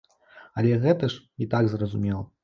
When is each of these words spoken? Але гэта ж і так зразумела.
Але 0.61 0.79
гэта 0.85 1.09
ж 1.13 1.43
і 1.47 1.49
так 1.51 1.69
зразумела. 1.75 2.23